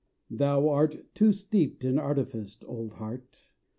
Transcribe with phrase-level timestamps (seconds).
[0.31, 3.51] Thou art too steeped in artifice, old heart!